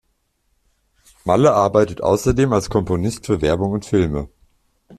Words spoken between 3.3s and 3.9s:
Werbung und